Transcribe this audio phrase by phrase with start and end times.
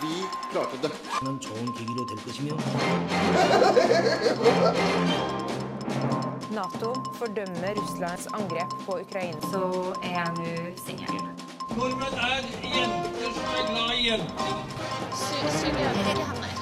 [0.00, 0.14] Vi
[0.52, 0.90] klarte det.
[1.24, 2.56] 는 좋은 계기로 될 것이며
[6.50, 9.40] Nato fordømmer Russlands angrep på Ukraina.
[9.50, 10.44] så er jeg nå
[10.86, 11.08] singel.
[11.76, 12.42] Nordmenn er
[12.76, 14.52] jenter som er glad i jenter.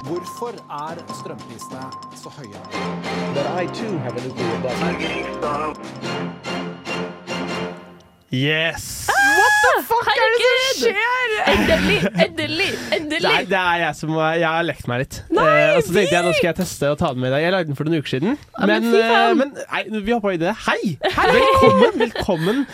[0.03, 1.85] Hvorfor er strømprisene
[2.15, 2.59] så høye?
[8.31, 9.09] Yes!
[9.58, 10.84] Herregud!
[11.48, 13.22] Endelig, endelig, endelig!
[13.24, 15.18] Nei, det er jeg som har- Jeg har lekt meg litt.
[15.30, 17.42] eh, og så tenkte jeg nå skal jeg teste og ta den med i dag.
[17.42, 18.38] Jeg lagde den for noen uker siden.
[18.58, 19.36] Ja, men men fy eh, faen.
[19.38, 20.54] men nei, vi hoppa i det.
[20.66, 20.98] Hei!
[21.02, 22.66] Velkommen, velkommen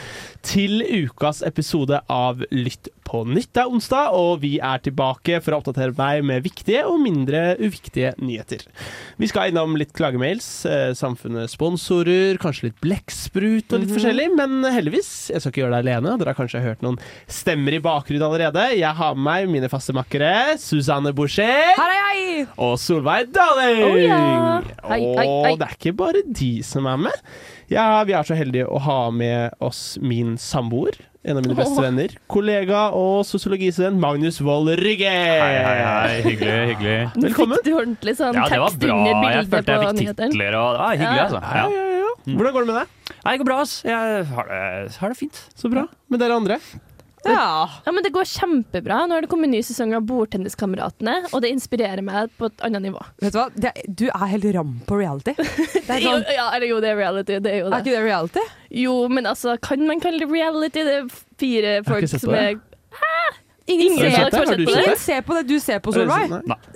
[0.45, 3.51] til ukas episode av Lytt på nytt.
[3.53, 7.57] Det er onsdag, og vi er tilbake for å oppdatere deg med viktige og mindre
[7.61, 8.65] uviktige nyheter.
[9.21, 14.65] Vi skal innom litt klagemails, eh, samfunnets sponsorer, kanskje litt blekksprut og litt forskjellig, men
[14.65, 16.17] heldigvis, jeg skal ikke gjøre det alene.
[16.21, 18.71] Dere har kanskje hørt noen stemmer i bakgrunnen allerede.
[18.79, 22.05] Jeg har med meg mine faste makkere, Susanne Boucher er
[22.59, 23.83] og Solveig Daling.
[23.85, 24.21] Oh, ja.
[24.85, 25.53] Hei, hei, hei.
[25.53, 27.29] Og det er ikke bare de som er med.
[27.73, 31.81] Ja, vi er så heldige å ha med oss min samboer, en av mine beste
[31.81, 35.09] venner, kollega og sosiologistudent Magnus Wold Rygge.
[35.09, 36.19] Hei, hei, hei.
[36.27, 36.99] Hyggelig, hyggelig.
[37.25, 37.57] Velkommen.
[37.63, 38.99] Fikk du ordentlig sånn Ja, det var tekst bra.
[39.01, 41.25] under Jeg følte jeg fikk titler og var hyggelig, Ja.
[41.25, 41.41] altså.
[41.41, 41.69] Ja, Ja.
[41.73, 42.11] ja, ja.
[42.25, 43.15] Hvordan går det med deg?
[43.25, 43.73] Nei, det går bra, ass.
[43.85, 45.41] Jeg har det, har det fint.
[45.57, 45.87] Så bra.
[46.11, 46.59] Med dere andre?
[47.25, 47.69] Ja.
[47.87, 48.99] ja, men det går kjempebra.
[49.09, 52.83] Nå har det kommet ny sesong av Bordtenniskameratene, og det inspirerer meg på et annet
[52.89, 53.01] nivå.
[53.23, 53.47] Vet du hva?
[53.55, 55.35] Det, er- du er helt ram på reality.
[55.85, 57.39] Det er, Jo, sånn, ja, eller jo, det er reality.
[57.45, 58.45] Det er jo er ikke det reality?
[58.85, 60.85] Jo, men altså, kan man kalle det reality?
[60.87, 61.09] Det er
[61.41, 62.45] fire folk som det.
[62.55, 62.63] er
[63.67, 64.39] Ingen Har ser sett det?
[64.39, 64.73] Har sett det?
[64.85, 66.33] Ingen ser på det du ser på, Solveig.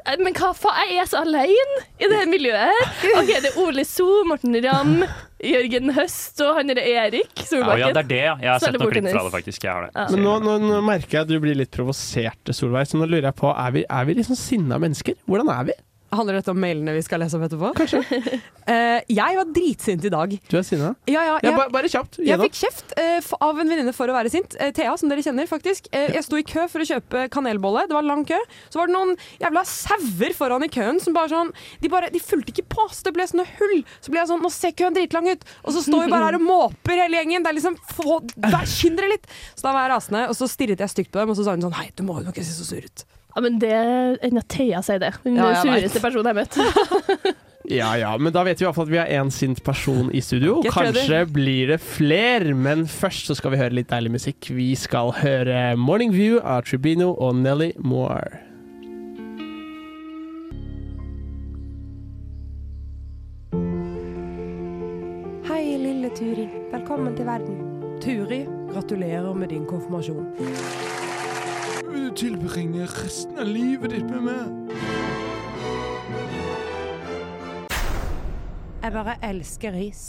[0.08, 2.94] Eh, Men hva faen, jeg er så alene i det miljøet her.
[3.20, 5.02] Ok, det er Ole So, Morten Ramm,
[5.44, 8.32] Jørgen Høst og han er Erik Ja, ja, det er det, ja.
[8.42, 9.66] Jeg har sett noen klipp fra det, faktisk.
[9.68, 9.92] Jeg har det.
[9.94, 10.06] Ja.
[10.14, 13.30] Men nå, nå, nå merker jeg at du blir litt provosert, Solveig, så nå lurer
[13.30, 15.18] jeg på, er vi, er vi liksom sinna mennesker?
[15.30, 15.76] Hvordan er vi?
[16.08, 17.70] Handler dette om mailene vi skal lese opp etterpå?
[17.76, 18.00] Kanskje.
[19.18, 20.32] jeg var dritsint i dag.
[20.48, 20.94] Du er sinna?
[21.10, 22.16] Ja, ja, Ja, bare, bare kjapt.
[22.24, 24.56] jeg fikk kjeft uh, av en venninne for å være sint.
[24.56, 25.90] Uh, Thea, som dere kjenner, faktisk.
[25.92, 27.84] Jeg sto i kø for å kjøpe kanelbolle.
[27.90, 28.38] Det var lang kø.
[28.72, 31.52] Så var det noen jævla sauer foran i køen som bare sånn
[31.82, 33.76] De, bare, de fulgte ikke på, så det ble sånne hull.
[34.00, 35.44] Så ble jeg sånn Nå ser køen dritlang ut.
[35.66, 37.44] Og så står vi bare her og måper hele gjengen.
[37.44, 38.22] Det er liksom få,
[38.68, 39.28] Skynd dere litt!
[39.52, 41.56] Så da var jeg rasende, og så stirret jeg stygt på dem, og så sa
[41.56, 43.06] hun sånn Hei, du må jo ikke se så sur ut.
[43.34, 43.74] Ja, men det
[44.24, 45.12] enn at Thea sier det.
[45.24, 47.36] Den Ja, sureste personen jeg har møtt.
[47.68, 50.06] Ja ja, men da vet vi i hvert fall at vi har én sint person
[50.16, 50.62] i studio.
[50.64, 54.48] Get Kanskje blir det flere, men først så skal vi høre litt deilig musikk.
[54.56, 58.40] Vi skal høre Morning View av Tribino og Nelly Moore.
[65.48, 66.46] Hei, lille Turi.
[66.72, 67.58] Velkommen til verden.
[68.02, 70.26] Turi, gratulerer med din konfirmasjon.
[71.88, 74.72] Vil du tilbringe resten av livet ditt med meg?
[78.82, 80.02] Jeg bare elsker ris.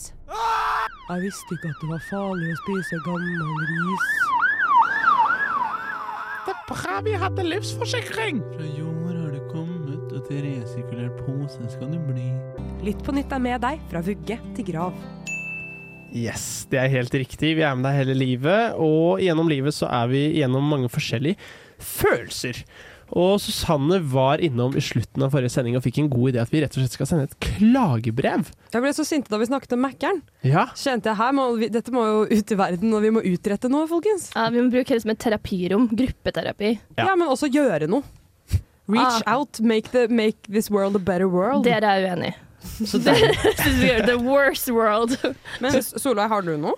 [1.10, 4.10] Jeg visste ikke at det var farlig å spise gammel ris.
[6.46, 8.44] Det er bra vi hadde livsforsikring!
[8.58, 12.28] Fra jord har det kommet, og til resirkulert pose skal det bli.
[12.86, 15.00] Litt på nytt er med deg, fra vugge til grav.
[16.10, 17.56] Yes, det er helt riktig.
[17.56, 21.38] Vi er med deg hele livet, og gjennom livet så er vi gjennom mange forskjellige
[21.84, 22.64] følelser.
[23.18, 26.52] Og Susanne var innom i slutten av forrige sending og fikk en god idé at
[26.54, 28.52] vi rett og slett skal sende et klagebrev.
[28.70, 30.20] Jeg ble så sinte da vi snakket om Mækkern.
[30.46, 33.24] Ja, Kjente jeg her, må vi, dette må jo ut i verden, og vi må
[33.26, 34.28] utrette noe, folkens.
[34.36, 35.88] Ja, vi må bruke det som et terapirom.
[35.90, 36.76] Gruppeterapi.
[37.00, 37.08] Ja.
[37.10, 38.06] Ja, men også gjøre noe.
[38.90, 39.36] Reach Ah.
[39.40, 41.64] out, make, the, make this world a better world.
[41.66, 42.32] Dere er uenig.
[42.86, 43.14] Så det
[43.62, 45.18] synes vi gjør the worst world.
[45.62, 46.78] Men Solveig, har du noe?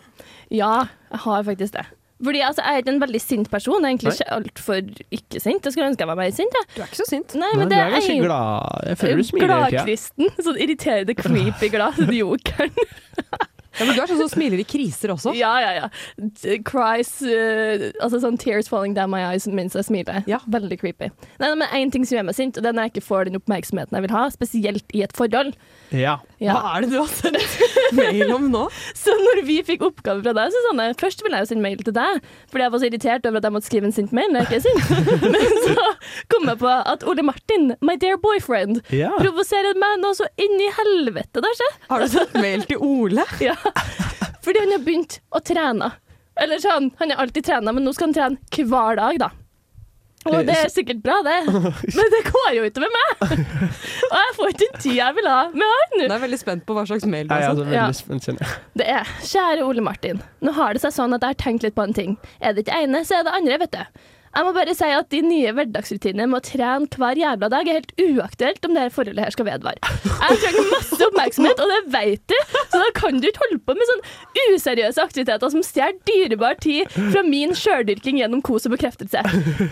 [0.51, 1.85] Ja, jeg har faktisk det.
[2.23, 3.81] Fordi altså, Jeg er ikke en veldig sint person.
[3.81, 4.81] Jeg er egentlig ikke altfor
[5.19, 5.65] ikke sint.
[5.65, 6.59] Jeg skulle ønske jeg var mer sint.
[6.59, 6.67] Jeg.
[6.75, 7.35] Du er ikke så sint.
[7.35, 8.85] Nei, Nei, men du det er ganske jeg, glad.
[8.91, 9.71] Jeg føler du smiler hele tida.
[9.77, 10.35] Gladkristen.
[10.49, 12.03] Sånn irriterende, creepy glad.
[12.21, 12.77] Jokeren.
[13.79, 15.33] Ja, men du er sånn som smiler i kriser også.
[15.37, 15.87] Ja, ja, ja.
[16.67, 20.25] Cries uh, Altså sånn tears falling down my eyes mens jeg smiler.
[20.29, 20.41] Ja.
[20.51, 21.11] Veldig creepy.
[21.41, 23.29] Nei, men én ting som gjør meg sint, og det er når jeg ikke får
[23.29, 25.55] den oppmerksomheten jeg vil ha, spesielt i et forhold.
[25.95, 26.19] Ja.
[26.41, 26.55] Ja.
[26.57, 27.57] Hva er det du har sendt
[27.99, 28.65] mail om nå?
[28.97, 31.65] Så når vi fikk oppgave fra deg, så sånn jeg, Først ville jeg jo sende
[31.65, 32.19] mail til deg,
[32.51, 34.49] fordi jeg var så irritert over at jeg måtte skrive en sint mail når jeg
[34.49, 34.81] ikke er sint.
[35.35, 35.87] Men så
[36.31, 39.11] kom jeg på at Ole Martin, my dear boyfriend, ja.
[39.21, 41.69] provoserer meg nå så inn i helvete der, se.
[41.89, 43.25] Har du sendt mail til Ole?
[43.43, 43.55] Ja.
[44.45, 45.91] Fordi han har begynt å trene.
[46.41, 49.29] Eller sånn, han har alltid trena, men nå skal han trene hver dag, da.
[50.29, 51.35] Og det er sikkert bra, det,
[51.97, 53.23] men det går jo utover meg!
[53.25, 55.95] Og jeg får ikke den tida jeg vil ha med han.
[56.03, 58.43] Jeg er veldig spent på hva slags mail du har sendt.
[58.43, 58.49] Ja.
[58.77, 61.77] Det er, kjære Ole Martin, nå har det seg sånn at jeg har tenkt litt
[61.77, 62.17] på en ting.
[62.39, 64.05] Er det ikke ene, så er det andre, vet du.
[64.31, 67.81] Jeg må bare si at de nye hverdagsrutinene med å trene hver jævla dag er
[67.81, 69.91] helt uaktuelt om det her forholdet her skal vedvare.
[70.07, 72.37] Jeg trenger masse oppmerksomhet, og det vet du,
[72.71, 76.87] så da kan du ikke holde på med sånne useriøse aktiviteter som stjeler dyrebar tid
[76.95, 79.25] fra min sjøldyrking gjennom kos og bekreftelse.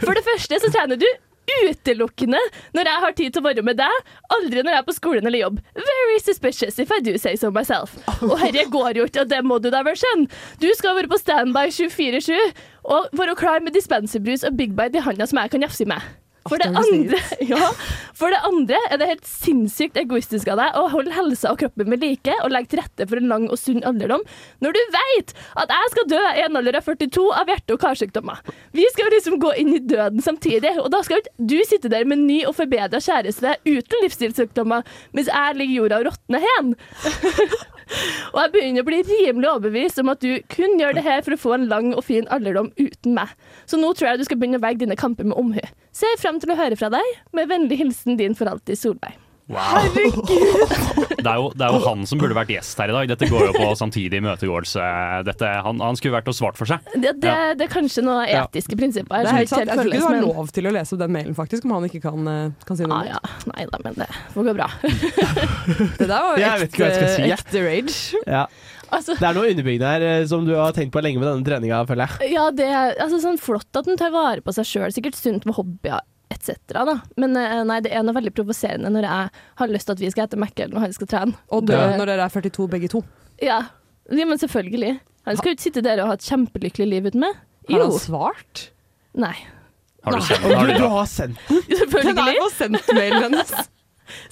[0.03, 1.07] For det første så trener du
[1.69, 2.39] utelukkende
[2.77, 5.29] når jeg har tid til å være med deg, aldri når jeg er på skolen
[5.29, 5.59] eller jobb.
[5.75, 7.95] Very suspicious if I do say so myself.
[8.25, 10.29] Og herre går jo ikke, og det må du da vel skjønne.
[10.61, 12.33] Du skal være på standby 24-7
[12.89, 16.01] og være klar med dispenserbrus og Big Bite i handa som jeg kan jafse med.
[16.49, 17.19] For det, andre,
[17.51, 17.69] ja,
[18.17, 21.89] for det andre er det helt sinnssykt egoistisk av deg å holde helsa og kroppen
[21.91, 24.25] med like og legge til rette for en lang og sunn alderdom,
[24.63, 27.83] når du vet at jeg skal dø i en alder av 42 av hjerte- og
[27.83, 28.41] karsykdommer.
[28.75, 32.07] Vi skal liksom gå inn i døden samtidig, og da skal ikke du sitte der
[32.09, 36.73] med ny og forbedra kjæreste uten livsstilssykdommer, mens jeg ligger i jorda og råtner hen.
[38.33, 41.35] Og jeg begynner å bli rimelig overbevist om at du kun gjør det her for
[41.35, 43.31] å få en lang og fin alderdom uten meg.
[43.69, 45.63] Så nå tror jeg du skal begynne å velge dine kamper med omhu.
[45.95, 47.17] Ser frem til å høre fra deg.
[47.35, 49.17] Med vennlig hilsen din for alltid, Solveig.
[51.19, 53.09] Det er, jo, det er jo han som burde vært gjest her i dag.
[53.11, 54.83] Dette går jo på samtidig imøtegåelse.
[55.27, 56.85] Dette, han, han skulle vært og svart for seg.
[56.93, 58.45] Det, det, det er kanskje noen Ja.
[58.45, 59.65] etiske prinsipper her Det er helt sant.
[59.67, 61.73] Jeg tror ikke du har men lov til å lese opp den mailen, faktisk, om
[61.75, 63.01] han ikke kan, eh, kan si noe.
[63.01, 63.19] ah, ja.
[63.51, 64.69] Nei da, men det får gå bra.
[65.99, 68.21] Det der var jo ekte, si, ekte rage.
[68.29, 68.45] Ja.
[68.89, 71.45] Altså, Det er noe underbyggende her eh, som du har tenkt på lenge med denne
[71.45, 72.31] treninga, føler jeg.
[72.37, 74.95] ja, det er altså, sånn flott at den tar vare på seg sjøl.
[74.95, 75.99] Sikkert sunt med hobbyer
[76.31, 76.55] etc.
[76.73, 76.95] Da.
[77.17, 79.29] Men eh, nei, det er noe veldig provoserende når jeg
[79.61, 81.37] har lyst til at vi skal hete Mækkern når han skal trene.
[81.49, 83.03] Og dø Det- når dere er 42 begge to.
[83.41, 83.61] Ja.
[84.11, 84.99] ja, men selvfølgelig.
[85.25, 87.33] Han skal jo ikke sitte der og ha et kjempelykkelig liv uten meg.
[87.69, 87.89] Har Jo.
[87.89, 88.69] han svart?
[89.19, 89.35] Nei.
[90.05, 92.05] Har du sendt, har du, du, du har sendt den?
[92.15, 93.51] Den er jo sendt mailen hennes.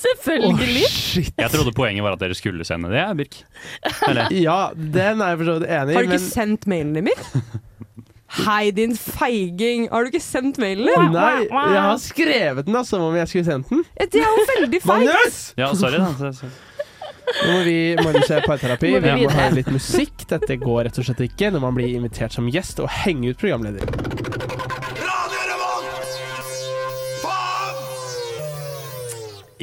[0.01, 0.87] Selvfølgelig.
[0.89, 1.33] shit.
[1.37, 3.35] Jeg trodde poenget var at dere skulle sende det, Birk.
[4.09, 4.31] Eller?
[4.33, 6.93] Ja, den er jeg for så vidt enig i, Har du ikke men sendt mailen
[6.97, 7.19] din, Mir?
[8.27, 9.87] Hei, din feiging.
[9.91, 11.13] Har du ikke sendt mailen din?
[11.15, 13.85] Nei, jeg har skrevet den da, som om jeg skulle sendt den.
[13.95, 14.89] Det er jo veldig feigt.
[15.07, 15.37] Magnus!
[15.59, 16.33] Ja, sorry, da.
[17.27, 18.91] Nå må vi Magnus er parterapi.
[19.03, 20.27] Vi må ha litt musikk.
[20.27, 23.39] Dette går rett og slett ikke når man blir invitert som gjest og henge ut
[23.39, 23.83] programleder.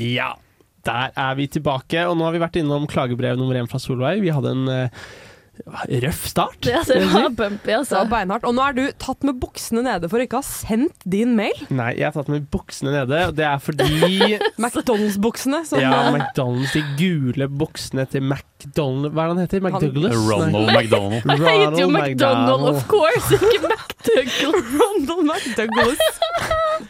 [0.00, 0.32] Ja,
[0.88, 2.06] der er vi tilbake.
[2.08, 4.25] Og nå har vi vært innom klagebrev nummer én fra Solveig.
[4.25, 5.05] Vi hadde en eh,
[6.05, 6.56] røff start.
[6.65, 8.01] Det, altså, det var bumpy, Det altså.
[8.03, 8.45] var beinhardt.
[8.49, 11.56] Og nå er du tatt med buksene nede for å ikke ha sendt din mail.
[11.71, 15.62] Nei, jeg har tatt med buksene nede, og det er fordi McDonald's-buksene.
[15.81, 19.65] Ja, McDonald's, de gule buksene til McDonald's Hva er det han heter?
[19.65, 20.17] McDouglas?
[20.29, 21.23] Ronald McDonald.
[21.45, 24.62] Jeg heter jo McDonald, of course, ikke McDouglas.
[24.81, 26.06] Ronald McDouglas.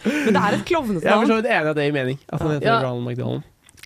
[0.05, 2.21] Men det er et klovnete Jeg er for så vidt enig i det i mening.
[2.29, 2.79] At han heter Ja.
[2.85, 3.43] Ronald McDonald.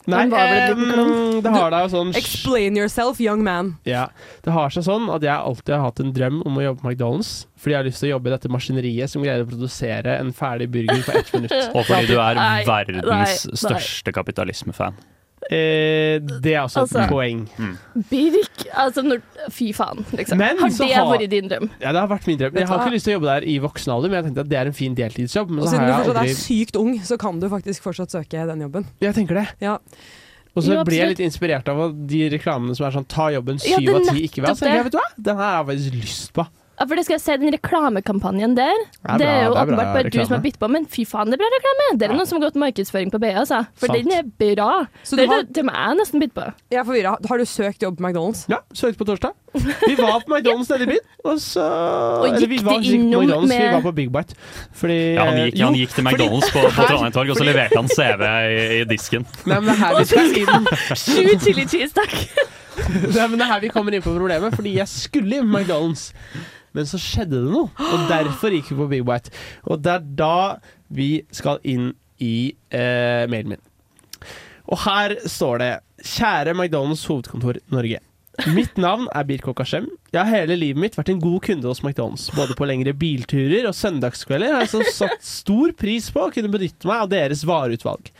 [0.08, 3.75] Nei, eh, det har da jo sånn Explain yourself, young man.
[3.84, 4.06] Ja,
[4.44, 6.88] Det har seg sånn at jeg alltid har hatt en drøm om å jobbe på
[6.88, 7.32] McDonald's.
[7.58, 10.32] Fordi jeg har lyst til å jobbe i dette maskineriet som greier å produsere en
[10.32, 11.56] ferdig burger på ett minutt.
[11.76, 14.96] Og fordi du er verdens største kapitalismefan.
[15.49, 17.44] Eh, det er også et Altså- poeng.
[18.11, 19.23] Birk, altså når,
[19.55, 20.37] Fy faen, liksom.
[20.38, 21.70] Men har det har- vært din drøm?
[21.81, 22.55] Ja, det har vært min drøm.
[22.55, 24.49] Jeg har ikke lyst til å jobbe der i voksen alder, men jeg tenkte at
[24.49, 25.49] det er en fin deltidsjobb.
[25.50, 27.81] Men Og så siden har du fortsatt aldri er sykt ung, så kan du faktisk
[27.82, 28.87] fortsatt søke den jobben.
[29.00, 29.49] Jeg tenker det.
[29.61, 29.79] Ja.
[30.56, 33.94] Og så blir jeg litt inspirert av de reklamene som er sånn ta jobben syv
[33.94, 34.55] av ti ikke vil ha.
[34.55, 36.46] Så jeg, vet du hva, den her har jeg faktisk lyst på.
[36.79, 39.73] Ja, for det skal jeg si, Den reklamekampanjen der, er det er jo bra, det
[39.73, 41.49] er bra åpenbart bare du som har bitt på, men fy faen, det er bra
[41.56, 41.87] reklame!
[41.99, 42.17] Det er Ja.
[42.20, 43.58] noen som har gått markedsføring på BA, altså.
[43.75, 44.05] For Sant.
[44.05, 44.23] den er
[44.55, 44.87] bra.
[45.03, 46.44] Så det er har, det meg jeg nesten bitt på.
[46.70, 47.17] jeg er forvirra.
[47.29, 48.44] Har du søkt jobb på McDonald's?
[48.49, 49.35] Ja, søkte på torsdag.
[49.58, 52.85] Vi var på McDonald's nede i byen, og så Og Eller, vi gikk var de
[52.85, 54.35] ikke på innom vi var på Big Bite.
[54.77, 57.47] Fordi Ja, han gikk, jo, han gikk til McDonald's på, på Trondheim Torg, og så
[57.49, 59.27] leverte han CV i, i disken.
[59.47, 60.70] Nei, men det er her vi skal inn
[61.03, 62.15] Sju chili cheese, takk!
[62.79, 65.58] Nei, men det er her vi kommer inn på problemet, fordi jeg skulle inn på
[65.58, 66.13] McDonald's.
[66.77, 69.32] Men så skjedde det noe, og derfor gikk vi på Big White.
[69.69, 70.34] Og det er da
[70.94, 71.93] vi skal inn
[72.25, 73.65] i eh, mailen min.
[74.69, 75.72] Og her står det
[76.05, 78.03] Kjære McDonald's hovedkontor Norge.
[78.55, 79.89] Mitt navn er Birk Okashem.
[80.13, 82.29] Jeg har hele livet mitt vært en god kunde hos McDonald's.
[82.37, 86.53] Både på lengre bilturer og søndagskvelder har jeg så satt stor pris på å kunne
[86.53, 88.13] benytte meg av deres vareutvalg.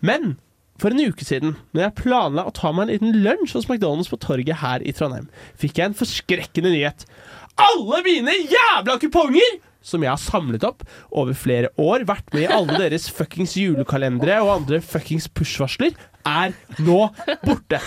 [0.00, 0.38] Men
[0.80, 4.08] for en uke siden, når jeg planla å ta meg en liten lunsj hos McDonald's
[4.12, 5.26] på torget her i Trondheim,
[5.58, 7.04] fikk jeg en forskrekkende nyhet.
[7.58, 9.58] Alle mine jævla kuponger!
[9.88, 10.82] Som jeg har samlet opp
[11.14, 15.94] over flere år, vært med i alle deres fuckings julekalendere og andre fuckings push-varsler,
[16.28, 16.52] er
[16.84, 17.00] nå
[17.44, 17.80] borte.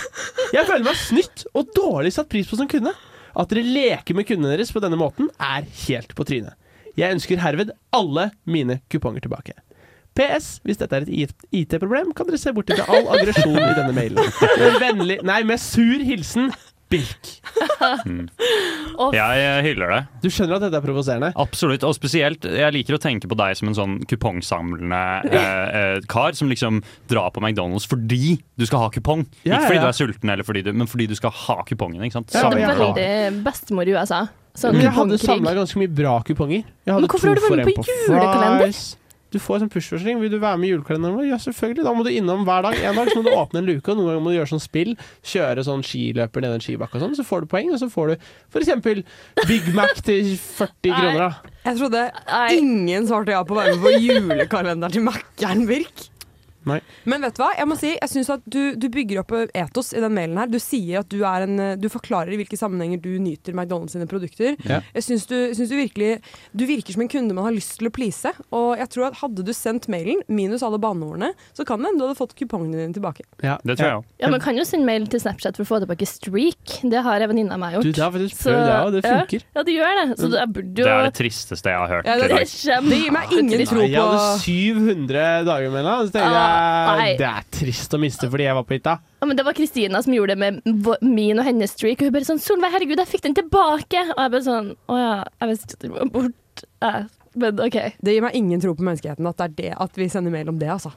[0.52, 2.94] Jeg føler meg snytt og dårlig satt pris på som kunde.
[3.32, 6.56] At dere leker med kundene deres på denne måten, er helt på trynet.
[6.98, 9.54] Jeg ønsker herved alle mine kuponger tilbake.
[10.12, 10.58] PS.
[10.66, 14.28] Hvis dette er et IT-problem, kan dere se bort til all aggresjon i denne mailen.
[14.60, 16.50] Med vennlig Nei, med sur hilsen
[16.92, 17.30] Birk.
[18.06, 18.26] Mm.
[19.16, 20.00] Jeg hyller det.
[20.22, 21.32] Du skjønner at dette er provoserende?
[21.40, 21.84] Absolutt.
[21.88, 25.00] Og spesielt, jeg liker å tenke på deg som en sånn kupongsamlende
[25.32, 29.24] eh, eh, kar som liksom drar på McDonald's fordi du skal ha kupong.
[29.42, 31.58] Ja, Ikke fordi ja, du er sulten, eller fordi du, men fordi du skal ha
[31.68, 32.04] kupongen.
[32.04, 32.36] Ikke sant?
[32.36, 34.26] Ja, det er veldig bestemor i USA.
[34.52, 36.66] Sånn Men jeg hadde samla ganske mye bra kuponger.
[36.84, 38.82] Jeg hadde Men hvorfor har du vært med en på julekalender?
[39.32, 40.20] Du får sånn push-forskning.
[40.20, 41.26] Vil du være med i julekalenderen vår?
[41.30, 41.84] Ja, selvfølgelig.
[41.86, 42.76] Da må du innom hver dag.
[42.84, 44.62] En dag så må du åpne en luke, og noen ganger må du gjøre sånn
[44.62, 44.92] spill.
[45.32, 47.16] Kjøre sånn skiløper ned en skibakke og sånn.
[47.18, 49.02] Så får du poeng, og så får du f.eks.
[49.48, 51.18] Big Mac til 40 kroner.
[51.26, 51.56] da.
[51.64, 52.04] Jeg trodde
[52.58, 56.08] ingen svarte ja på å være med på julekalenderen til Mækkern Birk.
[56.68, 56.80] Nei.
[57.08, 57.50] Men vet du hva?
[57.58, 60.46] Jeg må si, jeg synes at du, du bygger opp etos i den mailen her.
[60.52, 64.06] Du sier at du er en Du forklarer i hvilke sammenhenger du nyter McDonald's sine
[64.10, 64.54] produkter.
[64.68, 64.80] Ja.
[64.94, 66.20] Jeg syns du, syns du virkelig
[66.54, 68.30] Du virker som en kunde man har lyst til å please.
[68.54, 72.02] Og jeg tror at hadde du sendt mailen, minus alle banneordene, så kan det hende
[72.02, 73.24] du hadde fått kupongene dine tilbake.
[73.42, 73.58] Ja.
[73.64, 74.06] Det tror jeg òg.
[74.22, 76.78] Ja, Man kan jo sende mail til Snapchat for å få tilbake streak.
[76.82, 77.88] Det har en venninne av meg gjort.
[77.88, 79.44] Du, det har faktisk prøvd, ja, det funker.
[79.56, 80.06] Ja, det gjør det.
[80.20, 82.06] Så jeg burde jo Det er det tristeste jeg har hørt.
[82.06, 85.94] Ja, det, det- Det gir meg ingen tro på jeg hadde 700 dager med henne.
[86.06, 86.51] Så tenkte Ah,
[86.98, 87.08] nei.
[87.20, 88.98] det er trist å miste fordi jeg var på hytta.
[89.22, 92.00] Ja, men Det var Kristina som gjorde det med min og hennes streak.
[92.00, 95.02] Og hun bare sånn 'Solveig, herregud, jeg fikk den tilbake!' Og jeg bare sånn 'Å
[95.02, 96.64] ja, jeg visste ikke at den var bort'.
[97.34, 97.78] Men OK.
[97.98, 100.50] Det gir meg ingen tro på menneskeheten at det er det at vi sender mail
[100.52, 100.92] om det, altså.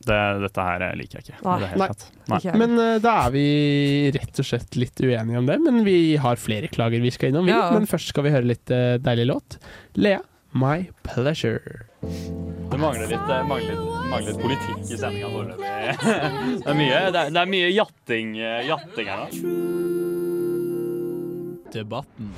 [0.00, 1.42] Det, dette her liker jeg ikke.
[1.44, 1.58] Nei.
[1.60, 1.88] det Nei.
[2.30, 2.38] Nei.
[2.40, 2.54] Ikke.
[2.56, 3.44] Men uh, da er vi
[4.16, 5.58] rett og slett litt uenige om det.
[5.60, 7.50] Men vi har flere klager vi skal innom.
[7.52, 7.66] Ja.
[7.74, 9.60] Men først skal vi høre litt uh, deilig låt.
[10.00, 10.22] Lea,
[10.56, 11.89] 'My Pleasure'.
[12.00, 13.76] Det mangler litt, det mangler,
[14.10, 15.66] mangler litt politikk i sendinga foreløpig.
[16.64, 19.26] Det er mye, det er, det er mye jatting, eh, jatting her nå.
[21.70, 22.32] Debatten.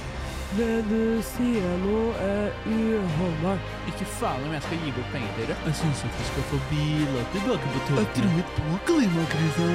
[0.53, 3.71] Det du sier nå, er uholdbart.
[3.89, 5.63] Ikke faen om jeg skal gi bort penger til Rødt.
[5.71, 8.03] Jeg syns at vi skal få biler tilbake på toget.
[8.03, 9.71] Jeg tror ikke på klimakrisa.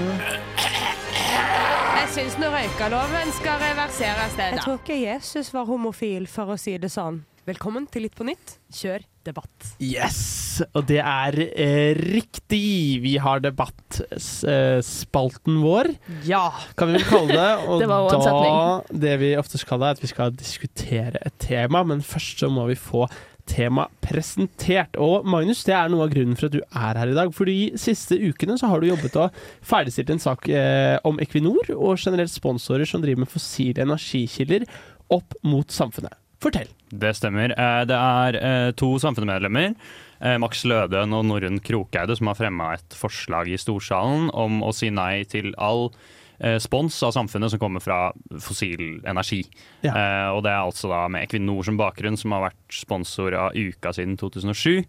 [1.97, 4.37] Jeg syns nå røykeloven skal reverseres.
[4.37, 7.23] Det, Jeg tror ikke Jesus var homofil, for å si det sånn.
[7.49, 8.59] Velkommen til Litt på nytt.
[8.77, 9.67] Kjør debatt.
[9.83, 10.21] Yes!
[10.73, 13.01] Og det er eh, riktig.
[13.03, 15.91] Vi har debattspalten vår,
[16.27, 16.47] Ja!
[16.77, 17.53] kan vi vel kalle det.
[17.69, 21.83] Og Det var da Det vi oftest kaller, er at vi skal diskutere et tema,
[21.87, 23.07] men først så må vi få
[23.47, 24.97] tema presentert.
[24.99, 27.31] Og Magnus, det er noe av grunnen for at du er her i dag.
[27.35, 31.65] For de siste ukene så har du jobbet og ferdigstilt en sak eh, om Equinor
[31.77, 34.67] og generelt sponsorer som driver med fossile energikilder
[35.15, 36.13] opp mot samfunnet.
[36.43, 36.67] Fortell.
[36.89, 37.51] Det stemmer.
[37.51, 39.75] Eh, Det er eh, to samfunnsmedlemmer,
[40.21, 44.73] eh, Max Lødøen og Norunn Krokeide, som har fremma et forslag i Storsalen om å
[44.73, 45.89] si nei til all
[46.61, 49.39] spons av samfunnet som kommer fra fossil energi.
[49.81, 49.89] Ja.
[49.89, 53.55] Eh, og det er altså da med Equinor som bakgrunn, som har vært sponsor av
[53.57, 54.85] Uka siden 2007.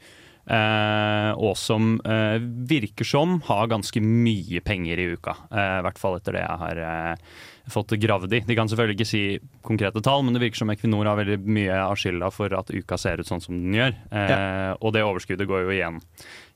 [0.48, 5.34] Eh, og som eh, virker som har ganske mye penger i uka.
[5.52, 6.80] Eh, I hvert fall etter det jeg har
[7.68, 8.40] fått gravd i.
[8.48, 9.22] De kan selvfølgelig ikke si
[9.66, 12.96] konkrete tall, men det virker som Equinor har veldig mye av skylda for at uka
[12.96, 13.92] ser ut sånn som den gjør.
[14.08, 16.00] Eh, Og det overskuddet går jo igjen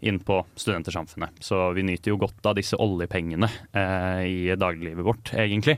[0.08, 1.36] inn på studentersamfunnet.
[1.44, 5.76] Så vi nyter jo godt av disse oljepengene eh, i dagliglivet vårt, egentlig.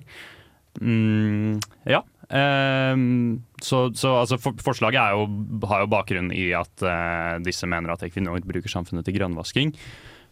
[0.81, 1.59] Mm,
[1.91, 2.05] ja.
[2.31, 5.27] Ehm, så så altså, for, forslaget jo,
[5.69, 9.75] har jo bakgrunn i at eh, disse mener at Equinor bruker samfunnet til grønnvasking.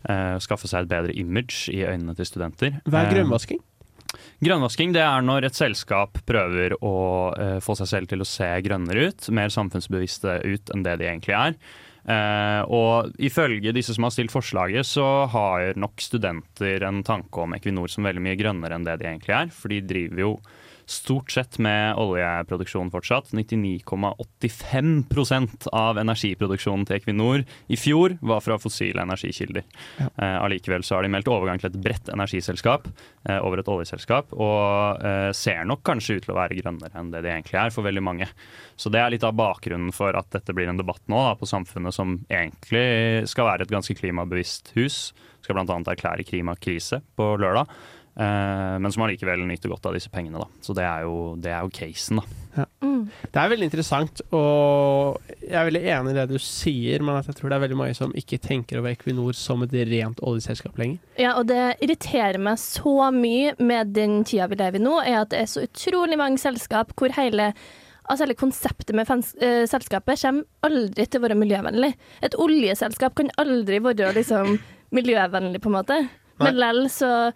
[0.09, 2.81] eh, skaffe seg et bedre image i øynene til studenter.
[2.87, 3.63] Hva er Eh, grønnvasking?
[4.43, 6.97] Grønnvasking det er når et selskap prøver å
[7.33, 11.09] uh, få seg selv til å se grønnere ut, mer samfunnsbevisste ut enn det de
[11.09, 11.57] egentlig er.
[12.03, 17.55] Uh, og ifølge disse som har stilt forslaget, så har nok studenter en tanke om
[17.57, 19.55] Equinor som veldig mye grønnere enn det de egentlig er.
[19.55, 20.33] For de driver jo
[20.87, 23.31] stort sett med oljeproduksjon fortsatt.
[23.33, 29.63] 99,85% av energiproduksjonen til Equinor i fjor var fra fossile energikilder.
[29.99, 30.07] Ja.
[30.17, 32.83] Eh, Allikevel så har de meldt overgang til et bredt energiselskap
[33.29, 34.63] eh, over et oljeselskap, og
[35.07, 37.83] eh, ser nok kanskje ut til å være grønnere enn det de egentlig er for
[37.87, 38.27] veldig mange.
[38.77, 41.47] Så det er litt av bakgrunnen for at dette blir en debatt nå da, på
[41.49, 42.87] samfunnet som egentlig
[43.31, 44.97] skal være et ganske klimabevisst hus.
[45.43, 45.77] Skal bl.a.
[45.91, 47.67] erklære klimakrise på lørdag.
[48.13, 50.43] Eh, men som allikevel nyter godt av disse pengene.
[50.43, 50.65] Da.
[50.65, 52.39] Så det er jo, det er jo casen, da.
[52.53, 57.31] Det er veldig interessant, og jeg er veldig enig i det du sier, men at
[57.31, 60.77] jeg tror det er veldig mange som ikke tenker over Equinor som et rent oljeselskap
[60.81, 60.99] lenger.
[61.21, 65.23] Ja, og det irriterer meg så mye med den tida vi lever i nå, er
[65.23, 67.53] at det er så utrolig mange selskap hvor hele
[68.11, 71.93] Altså hele konseptet med fans, eh, selskapet kommer aldri til å være miljøvennlig.
[72.27, 74.57] Et oljeselskap kan aldri være liksom
[74.93, 75.99] miljøvennlig, på en måte.
[76.43, 77.31] Men lell så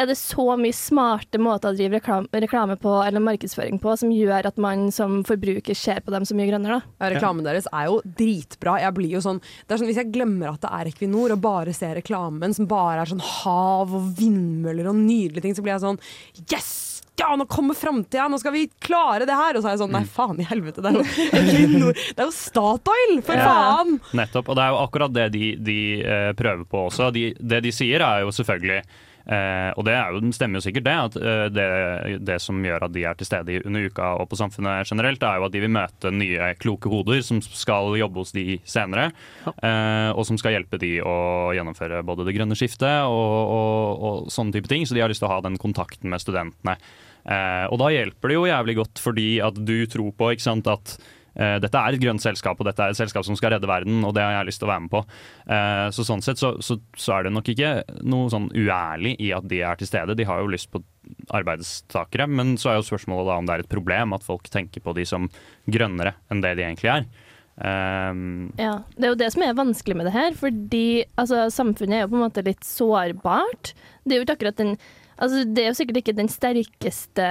[0.00, 4.12] er det så mye smarte måter å drive reklame, reklame på eller markedsføring på som
[4.14, 6.80] gjør at man som forbruker ser på dem så mye grønnere.
[6.80, 7.04] da.
[7.04, 8.78] Ja, reklamen deres er jo dritbra.
[8.80, 11.42] Jeg blir jo sånn, det er sånn Hvis jeg glemmer at det er Equinor og
[11.44, 15.76] bare ser reklamen som bare er sånn hav og vindmøller og nydelige ting, så blir
[15.76, 16.00] jeg sånn
[16.50, 16.86] Yes!
[17.20, 19.52] ja, nå kommer framtida, nå skal vi klare det her.
[19.58, 22.32] Og så er jeg sånn nei, faen i helvete, det er jo, det er jo
[22.32, 23.44] Statoil, for Ja.
[23.50, 23.98] faen!
[24.16, 24.48] Nettopp.
[24.48, 27.10] Og det er jo akkurat det de, de eh, prøver på også.
[27.12, 28.80] De, det de sier er jo selvfølgelig
[29.26, 31.66] eh, og det jo, stemmer jo sikkert det, at eh, det,
[32.26, 35.40] det som gjør at de er til stede under uka og på samfunnet generelt, er
[35.40, 39.10] jo at de vil møte nye kloke hoder som skal jobbe hos de senere.
[39.60, 44.32] eh, og som skal hjelpe de å gjennomføre både det grønne skiftet og, og, og
[44.32, 44.86] sånne type ting.
[44.86, 46.76] Så de har lyst til å ha den kontakten med studentene.
[47.20, 50.70] Eh, og da hjelper det jo jævlig godt fordi at du tror på ikke sant,
[50.70, 50.96] at
[51.62, 54.12] dette er et grønt selskap, og dette er et selskap som skal redde verden, og
[54.16, 55.00] det har jeg lyst til å være med på.
[55.48, 57.72] Eh, så sånn sett så, så, så er det nok ikke
[58.04, 60.18] noe sånn uærlig i at de er til stede.
[60.18, 60.82] De har jo lyst på
[61.34, 64.84] arbeidstakere, men så er jo spørsmålet da om det er et problem at folk tenker
[64.84, 65.30] på de som
[65.70, 67.10] grønnere enn det de egentlig er.
[67.60, 71.98] Um, Ja, Det er jo det som er vanskelig med det her, fordi altså, samfunnet
[71.98, 73.74] er jo på en måte litt sårbart.
[74.04, 74.76] Det er jo ikke akkurat den
[75.20, 77.26] Altså, det er jo sikkert ikke den sterkeste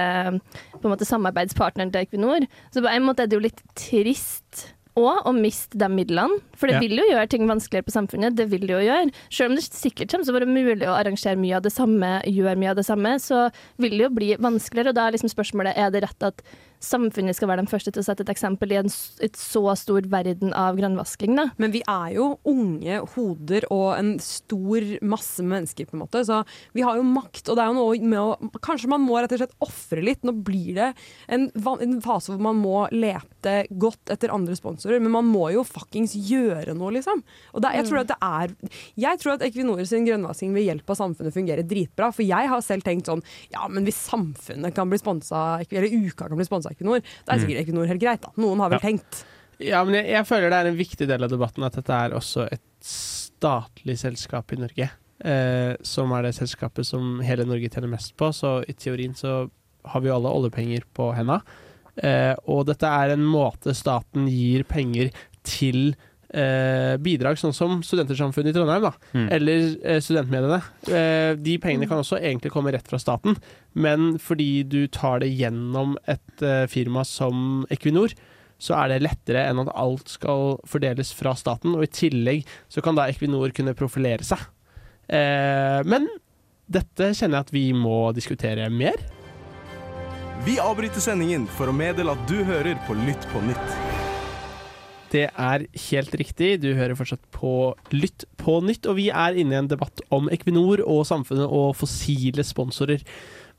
[0.84, 2.46] måte, samarbeidspartneren til Equinor.
[2.72, 4.68] Så på en måte er det jo litt trist
[4.98, 6.40] òg å miste de midlene.
[6.58, 6.80] For det Ja.
[6.80, 8.34] vil jo gjøre ting vanskeligere på samfunnet.
[8.36, 9.12] Det vil det jo gjøre.
[9.30, 12.22] Selv om det sikkert kommer til å være mulig å arrangere mye av det samme,
[12.26, 14.88] gjøre mye av det samme, så vil det jo bli vanskeligere.
[14.88, 16.42] Og da er liksom spørsmålet er det rett at
[16.80, 18.88] samfunnet skal være de første til å sette et eksempel i en,
[19.24, 21.48] et så stor verden av grønnvasking, da.
[21.60, 26.24] Men vi er jo unge hoder og en stor masse mennesker, på en måte.
[26.26, 26.40] Så
[26.76, 28.28] vi har jo makt, og det er jo noe med å
[28.60, 30.22] Kanskje man må rett og slett ofre litt.
[30.26, 30.88] Nå blir det
[31.32, 35.64] en, en fase hvor man må lete godt etter andre sponsorer, men man må jo
[35.66, 37.22] fuckings gjøre noe, liksom.
[37.54, 38.54] Og det, jeg tror at det er
[39.00, 42.10] Jeg tror at Equinor sin grønnvasking ved hjelp av samfunnet fungerer dritbra.
[42.14, 46.28] For jeg har selv tenkt sånn Ja, men hvis samfunnet kan bli sponsa, eller Uka
[46.28, 48.32] kan bli sponsa av Equinor, da er sikkert Equinor helt greit, da.
[48.40, 48.86] Noen har vel Ja.
[48.88, 49.24] tenkt.
[49.60, 52.14] Ja, men jeg, jeg føler det er en viktig del av debatten at dette er
[52.16, 54.90] også et statlig selskap i Norge.
[55.20, 59.42] Eh, som er det selskapet som hele Norge tjener mest på, så i teorien så
[59.90, 61.42] har vi jo alle oljepenger på henda.
[62.00, 65.10] Eh, og dette er en måte staten gir penger
[65.44, 65.90] til
[66.32, 68.92] eh, bidrag, sånn som Studentersamfunnet i Trondheim, da.
[69.12, 69.28] Mm.
[69.36, 70.60] Eller eh, studentmediene.
[70.88, 73.36] Eh, de pengene kan også egentlig komme rett fra staten,
[73.72, 78.14] men fordi du tar det gjennom et eh, firma som Equinor,
[78.60, 81.76] så er det lettere enn at alt skal fordeles fra staten.
[81.78, 84.42] Og i tillegg så kan da Equinor kunne profilere seg.
[85.08, 86.10] Eh, men
[86.70, 89.00] dette kjenner jeg at vi må diskutere mer.
[90.44, 93.74] Vi avbryter sendingen for å meddele at du hører på Lytt på nytt.
[95.10, 96.52] Det er helt riktig.
[96.62, 100.30] Du hører fortsatt på Lytt på nytt, og vi er inne i en debatt om
[100.32, 103.02] Equinor og samfunnet og fossile sponsorer.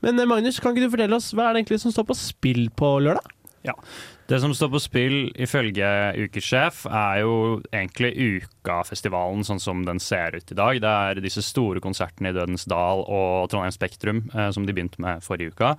[0.02, 2.18] Men eh, Magnus, kan ikke du fortelle oss hva er det egentlig som står på
[2.18, 3.38] spill på lørdag?
[3.62, 3.76] Ja,
[4.26, 5.86] Det som står på spill ifølge
[6.18, 7.34] ukesjef, er jo
[7.70, 8.10] egentlig
[8.42, 10.80] Ukafestivalen sånn som den ser ut i dag.
[10.82, 15.02] Det er disse store konsertene i Dødens Dal og Trondheim Spektrum eh, som de begynte
[15.02, 15.76] med forrige uka.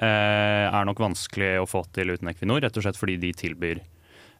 [0.00, 3.82] Eh, er nok vanskelig å få til uten Equinor, rett og slett fordi de tilbyr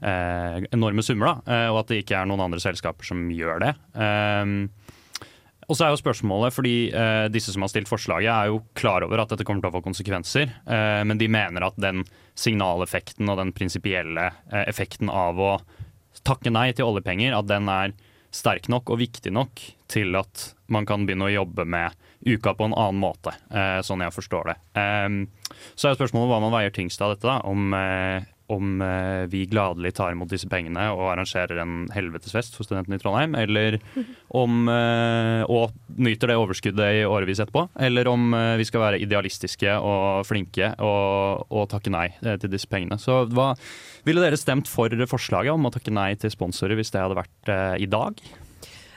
[0.01, 3.61] eh, enorme summer, da, eh, og at det ikke er noen andre selskaper som gjør
[3.67, 3.75] det.
[3.93, 4.86] Eh,
[5.67, 9.03] og så er jo spørsmålet, fordi eh, disse som har stilt forslaget er jo klar
[9.07, 12.05] over at dette kommer til å få konsekvenser, eh, men de mener at den
[12.39, 15.57] signaleffekten og den prinsipielle eh, effekten av å
[16.27, 17.97] takke nei til oljepenger, at den er
[18.37, 21.95] sterk nok og viktig nok til at man kan begynne å jobbe med
[22.27, 24.57] uka på en annen måte, eh, sånn jeg forstår det.
[24.79, 27.41] Eh, så er jo spørsmålet hva man veier tyngst av dette, da.
[27.47, 32.67] Om, eh, om eh, vi gladelig tar imot disse pengene og arrangerer en helvetesfest for
[32.67, 33.79] studentene i Trondheim, eller
[34.43, 39.03] om eh, Og nyter det overskuddet i årevis etterpå, eller om eh, vi skal være
[39.03, 42.99] idealistiske og flinke og, og takke nei til disse pengene.
[43.03, 43.53] Så hva
[44.07, 47.55] ville dere stemt for forslaget om å takke nei til sponsorer hvis det hadde vært
[47.83, 48.21] i dag?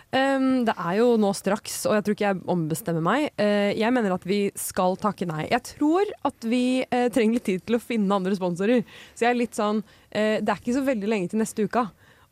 [0.10, 3.28] Um, det er jo nå straks, og jeg tror ikke jeg ombestemmer meg.
[3.38, 5.44] Uh, jeg mener at vi skal takke nei.
[5.52, 8.82] Jeg tror at vi uh, trenger litt tid til å finne andre sponsorer.
[9.14, 11.86] Så jeg er litt sånn uh, Det er ikke så veldig lenge til neste uke.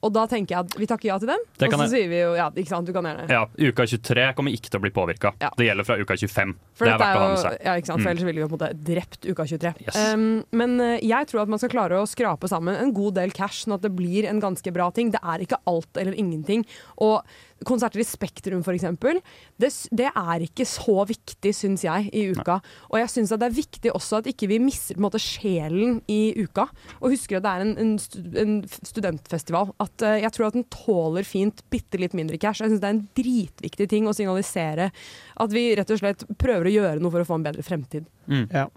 [0.06, 1.42] Og da tenker jeg at vi takker ja til dem.
[1.66, 3.26] Og så sier vi jo ja, ikke sant, du kan gjerne.
[3.34, 5.32] Ja, Uka 23 kommer ikke til å bli påvirka.
[5.42, 5.50] Ja.
[5.58, 6.54] Det gjelder fra uka 25.
[6.78, 7.58] For det er verdt å ha med seg.
[7.66, 8.04] Ja, ikke sant?
[8.04, 8.12] For Mm.
[8.14, 9.74] ellers ville vi jo på en måte drept uka 23.
[9.88, 9.98] Yes.
[10.14, 13.34] Um, men eh, jeg tror at man skal klare å skrape sammen en god del
[13.34, 15.10] cash, sånn at det blir en ganske bra ting.
[15.12, 16.62] Det er ikke alt eller ingenting.
[17.02, 17.26] Og
[17.66, 19.18] konserter i Spektrum, eksempel,
[19.58, 22.60] det, det er ikke så viktig, syns jeg, i uka.
[22.92, 25.98] Og jeg syns det er viktig også at ikke vi mister på en måte sjelen
[26.08, 26.68] i uka.
[27.02, 27.96] Og husker at det er en, en,
[28.44, 28.54] en
[28.86, 29.74] studentfestival.
[29.88, 32.62] At eh, jeg tror at den tåler fint bitte litt mindre cash.
[32.62, 36.70] Jeg syns det er en dritviktig ting å signalisere at vi rett og slett prøver
[36.70, 38.08] å gjøre noe for å få en bedre fremtid.
[38.28, 38.68] Ja.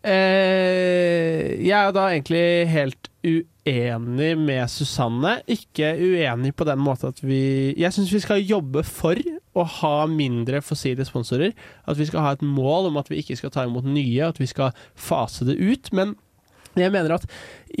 [0.00, 5.36] Eh, jeg er da egentlig helt uenig med Susanne.
[5.50, 9.20] Ikke uenig på den måten at vi Jeg syns vi skal jobbe for
[9.58, 11.52] å ha mindre fossile sponsorer.
[11.84, 14.40] At vi skal ha et mål om at vi ikke skal ta imot nye, at
[14.40, 15.92] vi skal fase det ut.
[15.92, 16.16] Men
[16.84, 17.26] jeg mener at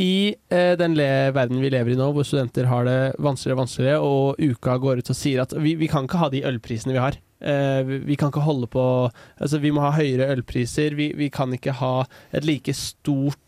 [0.00, 0.94] i eh, den
[1.34, 5.02] verden vi lever i nå, hvor studenter har det vanskeligere og vanskeligere, og uka går
[5.02, 7.18] ut og sier at vi, vi kan ikke ha de ølprisene vi har.
[7.40, 8.82] Eh, vi, vi kan ikke holde på
[9.40, 10.96] Altså, vi må ha høyere ølpriser.
[10.98, 11.94] Vi, vi kan ikke ha
[12.36, 13.40] et like stort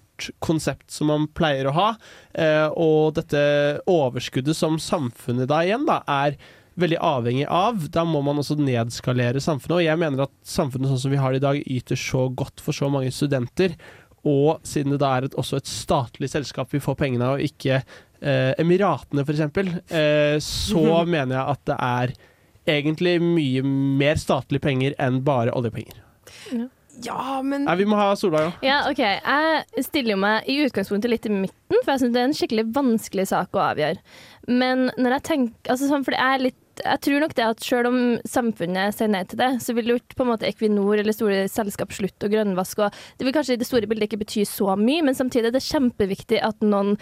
[0.45, 1.93] konsept som man pleier å ha.
[2.33, 3.43] Eh, og dette
[3.91, 6.39] overskuddet som samfunnet da igjen da, er
[6.81, 7.89] veldig avhengig av.
[7.93, 9.77] Da må man også nedskalere samfunnet.
[9.81, 12.63] Og jeg mener at samfunnet sånn som vi har det i dag, yter så godt
[12.65, 13.77] for så mange studenter.
[14.29, 17.47] Og siden det da er et, også et statlig selskap vi får pengene av, og
[17.47, 19.43] ikke eh, Emiratene f.eks.,
[19.91, 22.15] eh, så mener jeg at det er
[22.73, 23.65] egentlig mye
[23.99, 25.99] mer statlige penger enn bare oljepenger.
[27.03, 28.65] Ja, men Nei, vi må ha Solveig òg.
[28.67, 29.01] Ja, OK.
[29.01, 32.37] Jeg stiller jo meg i utgangspunktet litt i midten, for jeg syns det er en
[32.37, 34.03] skikkelig vanskelig sak å avgjøre.
[34.51, 37.65] Men når jeg tenker altså sånn, for jeg, er litt, jeg tror nok det at
[37.65, 40.99] selv om samfunnet sier nei til det, så vil jo ikke på en måte Equinor
[40.99, 42.87] eller store selskap slutte å grønnvaske.
[42.89, 45.59] og Det vil kanskje i det store bildet ikke bety så mye, men samtidig er
[45.59, 46.97] det kjempeviktig at noen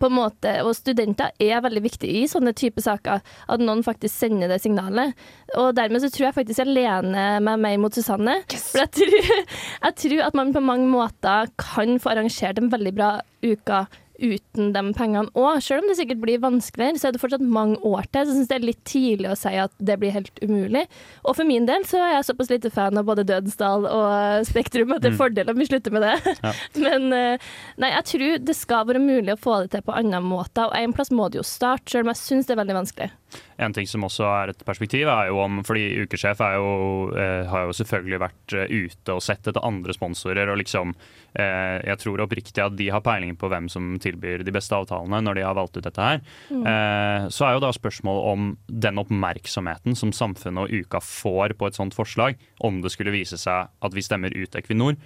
[0.00, 3.22] på en måte, og studenter er veldig viktige i sånne type saker.
[3.22, 5.14] At noen faktisk sender det signalet.
[5.60, 8.40] Og dermed så tror jeg faktisk jeg lener meg mer mot Susanne.
[8.50, 9.44] For jeg tror,
[9.86, 13.10] jeg tror at man på mange måter kan få arrangert en veldig bra
[13.44, 13.84] uke
[14.20, 15.60] uten de pengene òg.
[15.64, 18.24] Selv om det sikkert blir vanskeligere, så er det fortsatt mange år til.
[18.24, 20.84] Så jeg syns det er litt tidlig å si at det blir helt umulig.
[21.24, 24.92] Og for min del så er jeg såpass lite fan av både Dødsdal og Spektrum
[24.94, 25.20] at det er Mm.
[25.22, 26.14] fordel om vi slutter med det.
[26.44, 26.52] Ja.
[26.86, 27.38] Men eh,
[27.78, 30.76] nei, jeg tror det skal være mulig å få det til på andre måter, og
[30.78, 33.10] en plass må det jo starte, selv om jeg syns det er veldig vanskelig.
[33.58, 36.68] En ting som også er et perspektiv, er jo om Fordi ukesjef jo,
[37.16, 40.50] eh, har jo selvfølgelig vært eh, ute og sett etter andre sponsorer.
[40.50, 40.94] og liksom
[41.38, 45.22] eh, Jeg tror oppriktig at de har peiling på hvem som tilbyr de beste avtalene
[45.24, 46.22] når de har valgt ut dette her.
[46.50, 51.68] Eh, så er jo da spørsmålet om den oppmerksomheten som samfunnet og uka får på
[51.68, 54.98] et sånt forslag, om det skulle vise seg at vi stemmer ut Equinor.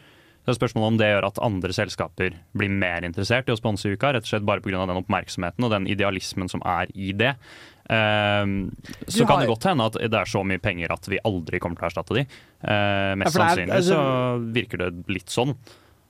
[0.48, 3.90] Så er spørsmålet om det gjør at andre selskaper blir mer interessert i å sponse
[3.92, 4.86] uka, rett og slett bare pga.
[4.88, 7.34] den oppmerksomheten og den idealismen som er i det.
[7.88, 8.70] Ehm,
[9.06, 9.30] så har...
[9.30, 11.88] kan det godt hende at det er så mye penger at vi aldri kommer til
[11.88, 12.24] å erstatte de.
[12.60, 15.56] Uh, mest Ja, er- sannsynlig altså- så virker det litt sånn.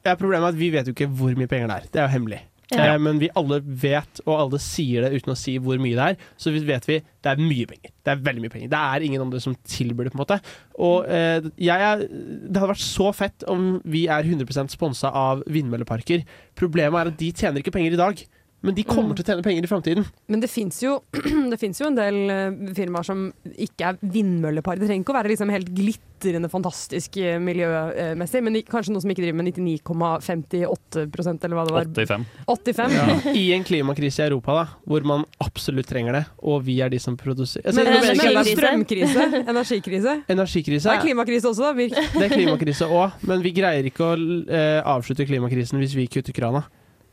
[0.07, 1.91] Ja, problemet er at vi vet jo ikke hvor mye penger det er.
[1.93, 2.41] Det er jo hemmelig.
[2.69, 2.95] Ja.
[2.95, 6.09] Uh, men vi alle vet, og alle sier det uten å si hvor mye det
[6.13, 7.93] er, så vi vet vi det er mye penger.
[8.05, 8.73] Det er veldig mye penger.
[8.75, 10.41] Det er ingen andre som tilbyr det, på en måte.
[10.77, 15.47] Og uh, jeg er, det hadde vært så fett om vi er 100% sponsa av
[15.47, 16.27] vindmølleparker.
[16.59, 18.27] Problemet er at de tjener ikke penger i dag,
[18.61, 20.07] men de kommer til å tjene penger i framtiden.
[20.27, 24.81] Men det fins jo, jo en del eh, firmaer som ikke er vindmøllepar.
[24.81, 29.13] Det trenger ikke å være liksom helt glitrende fantastisk eh, miljømessig, men kanskje noe som
[29.15, 31.93] ikke driver med 99,58% eller hva det var.
[31.93, 32.25] 85.
[32.51, 32.97] 85?
[33.45, 36.99] I en klimakrise i Europa, da, hvor man absolutt trenger det, og vi er de
[37.03, 40.17] som produserer altså, Men men, men ikke- det er strømkrise, energikrise.
[40.35, 41.73] Energikrise Det er klimakrise også, da.
[41.79, 41.95] Virk.
[42.17, 46.35] Det er klimakrise òg, men vi greier ikke å uh, avslutte klimakrisen hvis vi kutter
[46.35, 46.67] krana.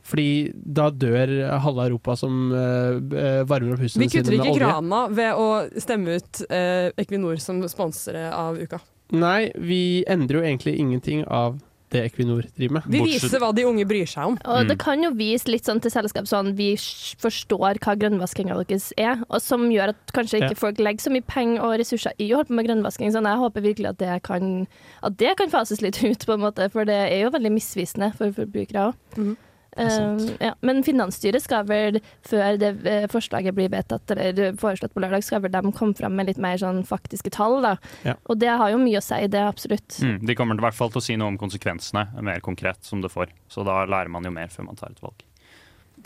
[0.06, 1.32] Fordi da dør
[1.64, 4.60] halve Europa som eh, varmer opp husene Vi kutter ikke olje.
[4.62, 5.46] krana ved å
[5.82, 8.78] stemme ut uh, Equinor som sponsere av uka.
[9.12, 11.58] Nei, vi endrer jo egentlig ingenting av
[11.94, 12.86] det Equinor driver med.
[12.90, 14.38] Vi Bortsett- viser hva de unge bryr seg om.
[14.44, 14.68] Og Mm.
[14.68, 19.22] det kan jo vise litt sånn til selskap sånn vi forstår hva grønnvaskinga deres er,
[19.30, 20.60] og som gjør at kanskje ikke Ja.
[20.60, 23.12] folk legger så mye penger og ressurser i å holde på med grønnvasking.
[23.14, 24.66] Sånn, jeg håper virkelig at det kan
[25.02, 28.12] at det kan fases litt ut, på en måte, for det er jo veldig misvisende
[28.16, 28.94] for forbrukere òg.
[29.16, 29.36] Mhm.
[29.76, 30.32] Sant.
[30.42, 30.54] ja.
[30.66, 35.44] Men Finansstyret skal vel, før det eh, forslaget blir vedtatt eller foreslått på lørdag, skal
[35.44, 37.60] vel de komme fram med litt mer sånn faktiske tall.
[37.64, 37.76] da.
[38.06, 38.16] Ja.
[38.30, 40.00] Og det har jo mye å si, det absolutt.
[40.02, 43.04] Mm, de kommer i hvert fall til å si noe om konsekvensene mer konkret som
[43.04, 43.32] det får.
[43.52, 45.24] Så da lærer man jo mer før man tar et valg.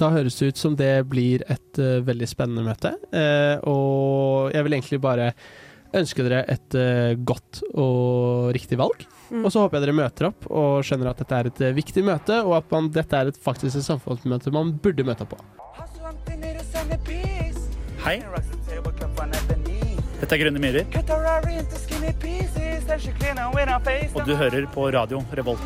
[0.00, 2.94] Da høres det ut som det blir et uh, veldig spennende møte.
[3.12, 5.32] uh, og jeg vil egentlig bare
[5.96, 9.04] ønske dere et eh, godt og riktig valg.
[9.30, 9.44] Mm.
[9.44, 12.04] Og så håper jeg dere møter opp og skjønner at dette er et eh, viktig
[12.06, 15.40] møte, og at man, dette er et faktisk et samfunnsmøte man burde møte opp på.
[18.00, 18.16] Hei.
[20.20, 20.84] Dette er Grønne myrer.
[24.14, 25.64] Og du hører på radio Revolt.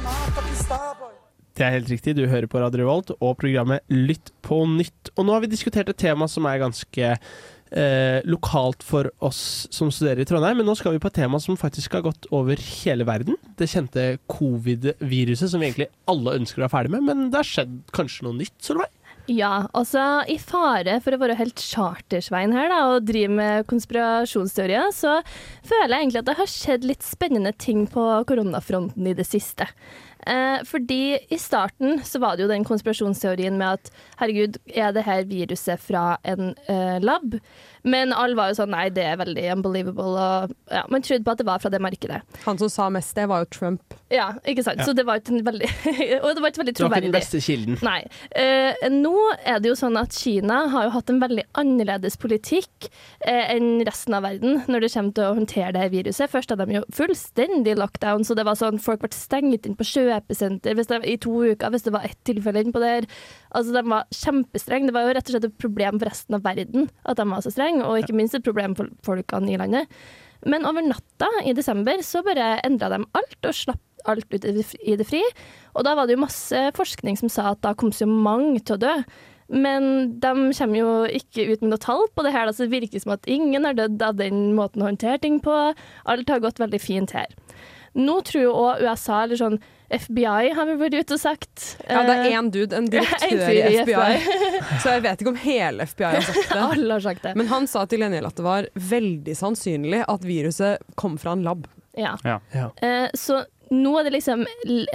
[1.54, 5.12] Det er helt riktig, du hører på Radio Revolt og programmet Lytt på nytt.
[5.14, 7.10] Og nå har vi diskutert et tema som er ganske
[7.76, 11.40] eh, lokalt for oss som studerer i Trondheim, men nå skal vi på et tema
[11.42, 13.38] som faktisk har gått over hele verden.
[13.58, 17.50] Det kjente covid-viruset som vi egentlig alle ønsker å være ferdig med, men det har
[17.50, 18.92] skjedd kanskje noe nytt, Solveig?
[19.30, 24.90] Ja, altså i fare for å være helt chartersveien her da, og drive med konspirasjonsteorier,
[24.92, 25.16] så
[25.64, 29.70] føler jeg egentlig at det har skjedd litt spennende ting på koronafronten i det siste.
[30.26, 35.04] Eh, fordi i starten så var det jo den konspirasjonsteorien med at herregud, er det
[35.04, 37.38] her viruset fra en eh, lab?
[37.84, 40.14] Men alle var jo sånn nei, det er veldig unbelievable.
[40.16, 42.22] Og ja, man trodde på at det var fra det markedet.
[42.46, 43.96] Han som sa mest det, var jo Trump.
[44.12, 44.80] Ja, ikke sant.
[44.80, 44.86] Ja.
[44.88, 45.68] Så det var ikke en veldig
[46.24, 46.78] Og det var ikke veldig troverdig.
[46.78, 47.78] Det var ikke den beste kilden.
[47.84, 48.00] Nei.
[48.40, 52.88] Eh, nå er det jo sånn at Kina har jo hatt en veldig annerledes politikk
[53.26, 56.32] eh, enn resten av verden når det kommer til å håndtere det viruset.
[56.32, 59.84] Først hadde de jo fullstendig lockdown, så det var sånn folk ble stengt inn på
[59.84, 63.08] sjøepisenter hvis det, i to uker hvis det var ett tilfelle innpå der.
[63.54, 64.90] Altså, de var kjempestrenge.
[64.90, 67.44] Det var jo rett og slett et problem for resten av verden at de var
[67.44, 69.90] så strenge, og ikke minst et problem for folkene i landet.
[70.44, 74.96] Men over natta i desember så bare endra de alt og slapp alt ut i
[74.98, 75.22] det fri-.
[75.72, 78.76] Og da var det jo masse forskning som sa at da kom så mange til
[78.76, 78.96] å dø.
[79.52, 82.50] Men de kommer jo ikke ut med noe tall på det her.
[82.52, 85.74] så Det virker som at ingen har dødd av den måten å håndtere ting på.
[86.04, 87.28] Alt har gått veldig fint her.
[87.94, 91.64] Nå tror jo òg USA, eller sånn FBI, har vi vært ute og sagt.
[91.88, 94.18] Ja, det er Eh, én dude, en en direktør i i FBI.
[94.82, 96.60] Så jeg vet ikke om hele FBI har sagt det.
[96.72, 97.34] Alle har sagt det.
[97.36, 101.44] Men han sa til gjengjeld at det var veldig sannsynlig at viruset kom fra en
[101.46, 101.66] lab.
[101.96, 102.16] Ja.
[102.24, 102.70] Ja.
[102.82, 104.44] Eh, så nå er det liksom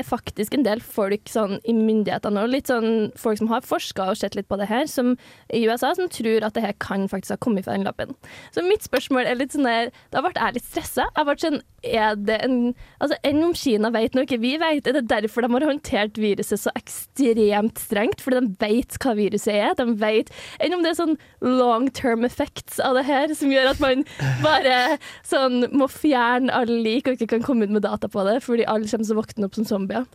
[0.07, 4.19] faktisk en del folk sånn, i myndighetene og litt sånn folk som har forska og
[4.19, 5.15] sett litt på det her, som
[5.53, 8.15] i USA, som tror at det her kan faktisk ha kommet fra den lappen.
[8.55, 11.07] Så mitt spørsmål er litt sånn der Da ble jeg litt stressa.
[11.15, 12.57] Jeg ble sånn Er det en
[12.99, 14.87] Altså, enn om Kina vet noe vi vet?
[14.87, 18.23] Er det derfor de har håndtert viruset så ekstremt strengt?
[18.23, 19.75] Fordi de vet hva viruset er?
[19.79, 23.71] De vet Enn om det er sånn long term effects av det her, som gjør
[23.73, 24.03] at man
[24.43, 28.39] bare sånn må fjerne alle lik og ikke kan komme ut med data på det,
[28.45, 30.07] fordi alle kommer til å våkne opp som zombier.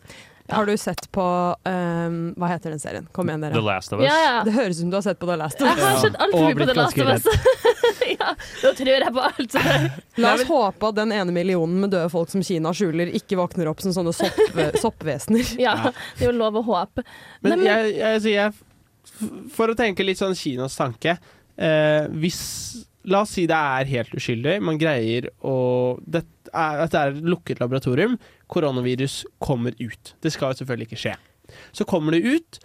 [0.47, 1.23] Har du sett på
[1.63, 3.07] um, Hva heter den serien?
[3.11, 3.53] Kom igjen, dere.
[3.53, 4.05] The Last of Us.
[4.05, 4.35] Ja, ja.
[4.45, 5.79] Det høres ut som du har sett på The Last of Us.
[5.79, 7.25] Jeg har sett altfor mye på The Last of Us.
[8.19, 9.55] ja, da tror jeg på alt.
[9.55, 9.63] Så.
[10.21, 13.71] La oss håpe at den ene millionen med døde folk som Kina skjuler, ikke våkner
[13.73, 14.37] opp som sånne sopp,
[14.83, 15.55] soppvesener.
[15.61, 15.75] Ja,
[16.19, 17.07] det er jo lov å håpe.
[17.41, 22.39] Men men jeg, jeg, jeg, for å tenke litt sånn Kinas tanke eh, Hvis
[23.05, 25.57] La oss si det er helt uskyldig, man greier å
[26.01, 28.17] det er, At det er et lukket laboratorium.
[28.51, 30.15] Koronavirus kommer ut.
[30.23, 31.15] Det skal jo selvfølgelig ikke skje.
[31.73, 32.59] Så kommer det ut,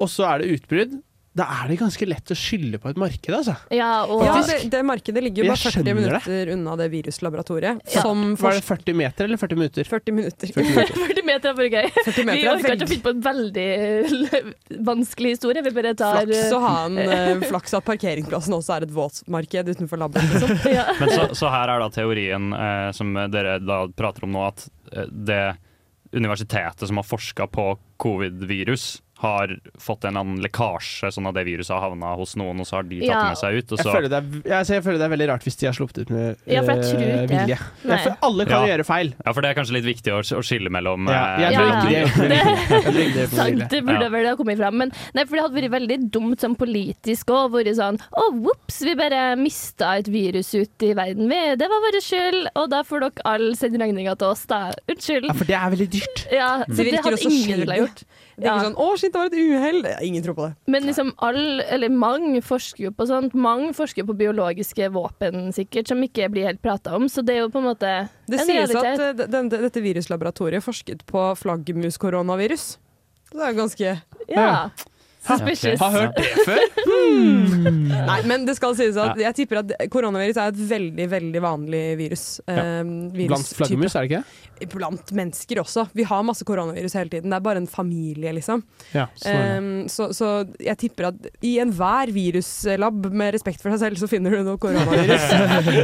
[0.00, 0.98] og så er det utbrudd.
[1.34, 3.56] Da er det ganske lett å skylde på et marked, altså.
[3.74, 6.54] Ja, og Ja, det, det markedet ligger jo bare 40 minutter det.
[6.54, 7.80] unna det viruslaboratoriet.
[7.90, 8.04] Ja.
[8.04, 9.88] Som Var det 40 meter eller 40 minutter?
[9.90, 10.52] 40 minutter.
[10.54, 11.00] 40 minutter.
[11.08, 11.90] 40 meter er bare gøy.
[11.96, 13.66] 40 Vi meter er orker ikke å finne på en veldig
[14.90, 15.64] vanskelig historie.
[15.66, 19.74] Vi bare tar flaks å ha en uh, flaks at parkeringsplassen også er et våtmarked
[19.74, 20.30] utenfor laben.
[20.30, 20.54] Liksom.
[20.76, 20.86] ja.
[21.00, 24.68] Men så, så her er da teorien eh, som dere da prater om nå, at
[24.94, 25.42] eh, det
[26.14, 31.72] universitetet som har forska på covid-virus, har fått en annen lekkasje, sånn at det viruset
[31.74, 33.20] har havna hos noen, og så har de tatt Ja.
[33.24, 33.72] det med seg ut.
[33.72, 35.74] Og Jeg føler, det er, jeg, jeg føler det er veldig rart hvis de har
[35.76, 37.30] sluppet ut med Ja, for jeg tror eh, ikke.
[37.34, 37.58] vilje.
[37.84, 37.90] Nei.
[37.94, 38.70] Ja, for alle kan Ja.
[38.76, 39.14] gjøre feil.
[39.24, 41.68] ja, for det er kanskje litt viktig å, å skille mellom Ja, eh, jeg tror
[41.74, 44.74] ikke Det- ikke- jeg tror ikke de på Sant, det burde vel ha kommet fram.
[44.78, 47.50] Men nei, for det hadde vært veldig dumt sånn politisk òg.
[47.54, 51.28] Vært sånn Å, vops, vi bare mista et virus ut i verden.
[51.28, 54.72] Vi, det var vår skyld, og da får dere alle sende regninga til oss, da.
[54.88, 55.26] Unnskyld.
[55.30, 56.26] Ja, for det er veldig dyrt.
[56.32, 58.04] Ja, så det virker hadde også ingen villet gjort.
[58.34, 60.02] Det er ikke sånn 'Å, shit, det var et uhell'.
[60.02, 60.54] Ingen tror på det.
[60.66, 63.32] Men liksom all, eller mange forsker jo på sånt.
[63.34, 67.06] Mange forsker på biologiske våpen, sikkert, som ikke blir helt prata om.
[67.08, 69.00] Så det er jo på en måte Det en sies realitet.
[69.00, 72.76] at eh, den- dette viruslaboratoriet forsket på flaggermuskoronavirus.
[73.32, 74.70] Det er ganske Ja.
[75.24, 75.80] Suspicious.
[75.80, 76.64] Har hørt det før?
[78.10, 81.84] Nei, men det skal sies at jeg tipper at koronavirus er et veldig, veldig vanlig
[82.00, 82.26] virus.
[82.44, 82.82] Ja.
[82.84, 84.68] virus Blant flaggermus, er det ikke?
[84.74, 85.86] Blant mennesker også.
[85.96, 87.32] Vi har masse koronavirus hele tiden.
[87.32, 88.62] Det er bare en familie, liksom.
[88.94, 89.08] Ja.
[89.24, 90.30] Um, så, så
[90.62, 94.60] jeg tipper at i enhver viruslab, med respekt for deg selv, så finner du noe
[94.60, 95.26] koronavirus.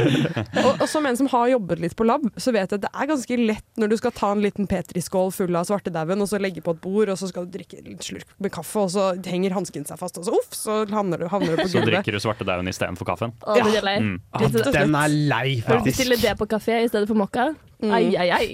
[0.63, 2.93] og, og som en som har jobbet litt på lab, så vet jeg at det
[2.93, 6.39] er ganske lett når du skal ta en liten petriskål full av svartedauden, og så
[6.41, 9.11] legge på et bord, og så skal du drikke en slurk med kaffe, og så
[9.31, 11.95] henger hansken seg fast, og så uff, så havner du, havner du på så gulvet.
[11.95, 13.35] drikker du svartedauden istedenfor kaffen.
[13.41, 13.97] Å, det er lei.
[14.03, 14.15] Mm.
[14.35, 15.83] Ah, den er lei, faktisk.
[15.83, 17.51] du bestille det på kafé i stedet for mokka?
[17.81, 17.93] Mm.
[17.97, 18.47] Ai, ai, ai.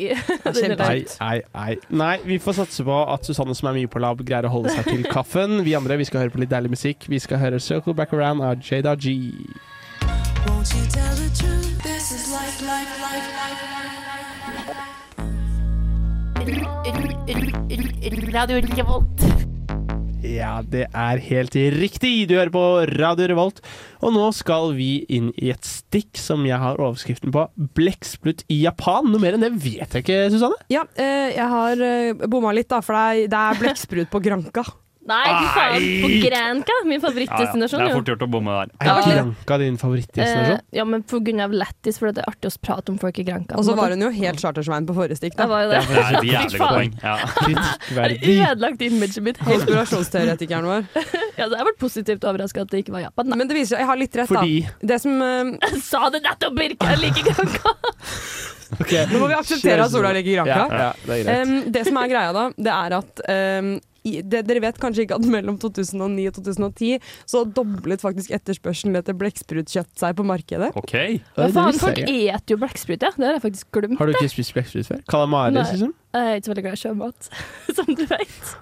[0.55, 0.77] Det
[1.19, 1.73] ai, ei.
[1.89, 4.71] Nei, vi får satse på at Susanne som er mye på lab, greier å holde
[4.71, 5.59] seg til kaffen.
[5.67, 7.09] Vi andre vi skal høre på litt deilig musikk.
[7.11, 9.19] Vi skal høre Circle Back Around av Jada G.
[18.33, 19.46] Radio Revolt.
[20.27, 22.27] Ja, det er helt riktig.
[22.27, 22.63] Du hører på
[22.97, 23.61] Radio Revolt.
[24.03, 27.45] Og nå skal vi inn i et stikk som jeg har overskriften på.
[27.77, 29.07] Blekksprut i Japan.
[29.11, 30.59] Noe mer enn det vet jeg ikke, Susanne.
[30.73, 34.65] Ja, eh, jeg har eh, bomma litt, da, for det er, blekksprut på Granka.
[35.07, 35.85] Nei, fy faen.
[36.03, 36.17] På Nei.
[36.25, 37.53] Granca, min Ja, ja.
[37.55, 38.73] Det er fort gjort å bomme der.
[38.83, 40.57] Er Granca din favorittdestinasjon?
[40.57, 41.03] Eh, ja, men
[41.43, 43.55] av lættis, for det er artig å prate om folk i Granca.
[43.55, 45.37] Og så var hun jo helt chartersvein på forrige stikk.
[45.39, 45.47] Da.
[45.47, 45.97] var jo Det det.
[46.03, 46.97] er et jævlig godt poeng.
[47.03, 48.35] Jeg Kritikkverdig.
[48.51, 49.47] ødelagt imaget mitt helt.
[49.67, 50.85] Konspirasjonsteoretikeren vår.
[51.37, 53.27] Ja, det har vært positivt overraska at det ikke var Japan.
[53.29, 53.37] Da.
[53.37, 54.41] Men det viser seg, jeg har litt rett, da.
[54.41, 55.51] Fordi Det som, uh...
[55.67, 56.87] Jeg sa det nettopp, Birke!
[56.95, 57.73] Jeg liker Granca.
[58.81, 58.93] Ok.
[59.11, 60.79] nå må vi akseptere at sola ligger i Ja, Granca.
[60.81, 61.35] ja, det.
[61.45, 63.21] Um, det som er greia da, det er at
[63.61, 63.69] um,
[64.07, 68.99] i, det, Dere vet kanskje ikke at mellom 2009 og 2010 så doblet faktisk etterspørselen
[68.99, 70.71] etter blekksprutkjøtt seg på markedet.
[70.79, 70.95] OK.
[71.37, 73.11] Hva faen, folk eter jo blekksprut, ja.
[73.17, 73.99] Det har jeg faktisk glemt.
[73.99, 75.03] Har du ikke spist blekksprut før?
[75.11, 75.93] Kalamaris, liksom?
[76.17, 77.29] Jeg er ikke så veldig glad i sjømat,
[77.77, 78.55] som du vet.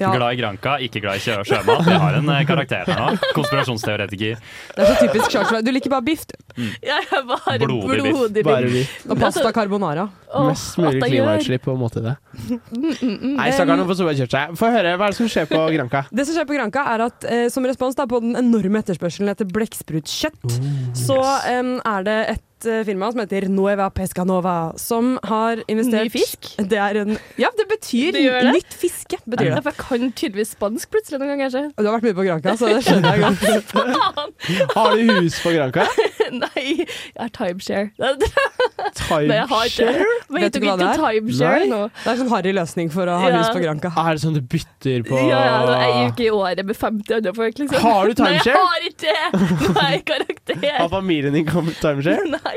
[0.00, 1.84] Ja, Glad i Granca, ikke glad i sjø sjømat.
[1.86, 3.12] Vi har en eh, karakter her nå.
[3.36, 4.40] Konspirasjonsteoretiker.
[4.74, 6.34] det er så typisk Charles Du liker bare biff du.
[6.82, 8.16] Jeg er bare Blodig biff.
[8.16, 8.96] blodig Bare biff.
[9.06, 10.08] og pasta carbonara.
[10.34, 12.16] Oh, Mest mulig klimautslipp på en måte i det.
[12.34, 13.36] Mm, mm, mm.
[13.38, 14.56] Nei, stakkarene får sola kjørt seg.
[14.58, 16.02] Få høre, hva er det som skjer på Granca?
[16.10, 19.30] Det som skjer på Granca er at eh, Som respons da på den enorme etterspørselen
[19.30, 20.58] etter blekksprutkjøtt,
[21.06, 26.12] så um, er det et eh, firma som heter Nueva Pescanova, som har investert Ny
[26.14, 26.50] fisk?
[26.70, 28.52] Det er en Ja, det betyr Det det?
[28.56, 29.18] nytt fiske.
[29.28, 29.62] betyr Ja, det.
[29.64, 31.64] for jeg kan tydeligvis spansk plutselig noen ganger, kanskje.
[31.76, 34.74] Du har vært mye på Granca, så det skjønner jeg godt.
[34.76, 35.86] Har du hus på Granca?
[36.44, 37.90] Nei, jeg har timeshare.
[37.98, 39.26] Timeshare?
[39.30, 39.86] Nei, jeg har ikke.
[40.34, 41.02] Vet Vet du dere hva det er?
[41.04, 41.80] timeshare nå?
[42.02, 43.38] Det er sånn harry løsning for å ha Ja.
[43.42, 43.92] hus på Granka.
[44.04, 47.16] Er det sånn du bytter på Ja, ja, er ei uke i året med 50
[47.20, 47.80] andre folk, liksom.
[47.84, 48.66] Har du Nei, jeg timeshare?
[48.66, 49.18] har ikke det!
[49.64, 50.70] Nå er jeg karakter.
[50.78, 52.28] Har familien din kommet timeshare?
[52.38, 52.56] Nei.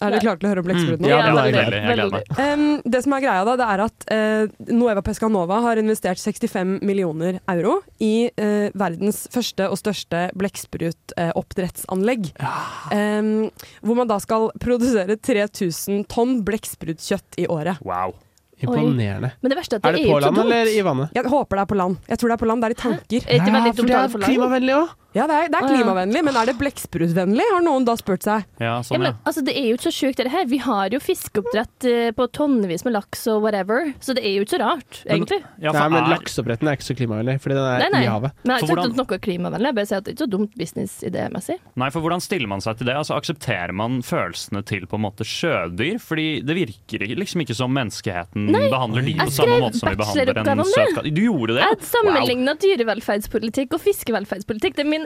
[0.00, 1.08] Er dere klare til å høre om blekksprut nå?
[1.10, 1.80] Ja, Ja, det er veldig.
[1.80, 2.22] Jeg gleder meg.
[2.44, 6.78] Em, det som er greia da, det er at uh, Nueva Pescanova har investert 65
[6.86, 12.32] millioner euro i uh, verdens første og største blekksprutoppdrettsanlegg.
[12.40, 17.80] hvor man da skal produsere 3000 tonn blekksprutkjøtt i året.
[17.84, 18.16] Wow.
[18.60, 19.30] Imponerende.
[19.40, 21.14] Men det er at Er det det er på land eller i vannet?
[21.16, 21.96] Jeg håper det er på land.
[22.08, 23.28] Jeg tror det er på land, det er i tanker.
[23.30, 24.96] Er det veldig for dumt det er det klimavennlig òg.
[25.12, 28.44] Ja, det er, det er klimavennlig, men er det blekksprutvennlig, har noen da spurt seg.
[28.62, 29.16] Ja, Ja, sånn, men, ja.
[29.26, 30.44] altså, det er jo ikke så sjukt, det her.
[30.46, 34.44] Vi har jo fiskeoppdrett eh, på tonnevis med laks og whatever, så det er jo
[34.46, 35.40] ikke så rart, egentlig.
[35.58, 38.02] ja Nei, men er- lakseoppdretten er ikke så klimavennlig, fordi den er nei.
[38.04, 38.36] i havet.
[38.44, 40.14] Men jeg har ikke sagt hvordan- at noe klimavennlig, jeg bare sier at det er
[40.14, 41.56] ikke så dumt businessidémessig.
[41.82, 42.94] Nei, for hvordan stiller man seg til det?
[43.00, 45.98] Altså, Aksepterer man følelsene til på en måte sjødyr?
[46.00, 50.30] Fordi det virker liksom ikke som menneskeheten behandler de på samme måte som vi behandler
[50.30, 51.10] en bacheloroppgave søt katt.
[51.18, 51.66] Du gjorde det?
[51.66, 54.76] Jeg sammenligna dyrevelferdspolitikk og fiskevelferdspolitikk.
[54.78, 54.99] Det er min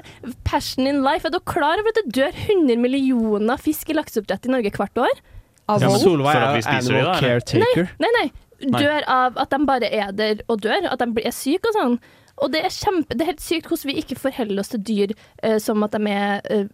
[0.45, 1.25] passion in life.
[1.27, 4.95] Er du klar over at det dør 100 millioner fisk i lakseoppdrett i Norge hvert
[5.07, 5.15] år?
[5.69, 5.89] Av Ja.
[5.99, 7.89] Solveig er jo animal caretaker.
[7.99, 8.27] Nei, nei.
[8.65, 8.81] Nei.
[8.81, 10.87] Dør av at de bare er der og dør.
[10.93, 11.99] At de blir- er syke og sånn.
[12.43, 15.15] Og det er, kjempe, det er helt sykt hvordan vi ikke forholder oss til dyr
[15.15, 16.67] eh, som at de er eh,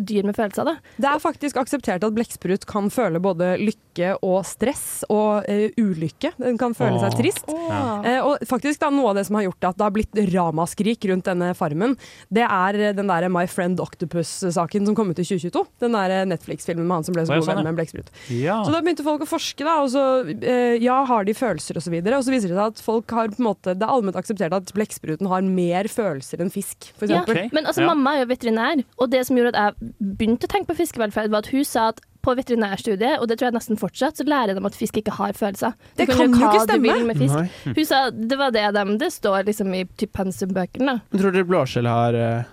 [0.00, 0.66] dyr med følelser.
[0.66, 0.76] Da.
[0.96, 6.32] Det er faktisk akseptert at blekksprut kan føle både lykke og stress og eh, ulykke.
[6.40, 7.04] Den kan føle Åh.
[7.04, 7.50] seg trist.
[7.52, 11.06] Eh, og faktisk da, Noe av det som har gjort at det har blitt ramaskrik
[11.08, 11.96] rundt denne farmen,
[12.32, 15.64] det er eh, den der My Friend Octopus-saken som kom ut i 2022.
[15.84, 18.12] Den der Netflix-filmen med han som ble så god sånn, venn med en blekksprut.
[18.32, 18.60] Ja.
[18.64, 20.06] Så da begynte folk å forske, da, og så
[20.40, 21.78] eh, ja, har de følelser.
[21.78, 22.18] Og, så videre.
[22.18, 24.56] og så viser det seg at folk har på en måte, det er allment akseptert
[24.56, 24.72] at
[25.02, 27.50] blekkspruten har mer følelser enn fisk, for Ja, eksempel.
[27.52, 27.90] Men altså, ja.
[27.90, 31.30] mamma er jo veterinær, og det som gjorde at jeg begynte å tenke på fiskevelferd,
[31.30, 34.54] var at hun sa at på veterinærstudiet, og det tror jeg nesten fortsatt, så lærer
[34.54, 35.72] de at fisk ikke har følelser.
[35.74, 37.42] Du Det kan kan jo ikke stemme.
[37.74, 41.00] Hun sa det var det de Det står liksom i typ pensumbøkene.
[41.18, 42.44] tror dere blåskjell har eh,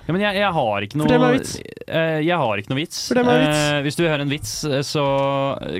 [0.06, 1.52] Ja, men jeg, jeg har ikke noe Fortell meg en vits.
[1.86, 2.98] Eh, jeg har ikke noe vits.
[3.10, 3.60] Fortell meg en vits.
[3.66, 5.04] Eh, hvis du vil høre en vits, eh, så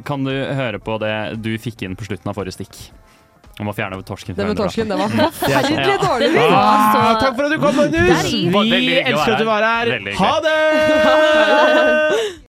[0.07, 2.79] kan du høre på det du fikk inn på slutten av forrige stikk.
[3.57, 5.09] Om å fjerne torsken Det fra med torsken, det var
[5.41, 5.97] forferdelig Ja.
[6.03, 6.29] dårlig.
[6.35, 8.25] Det var Ah, så- takk for at du kom, Magnus.
[8.31, 9.87] I- Vi Veldig hyggelig å elsker være at du var her.
[9.87, 9.87] her.
[9.99, 10.59] Veldig Ha det!